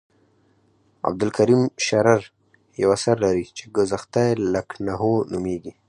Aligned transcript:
عبدالکریم 1.07 1.61
شرر 1.87 2.21
یو 2.81 2.89
اثر 2.97 3.15
لري 3.25 3.45
چې 3.57 3.63
ګذشته 3.77 4.23
لکنهو 4.53 5.13
نومیږي. 5.31 5.71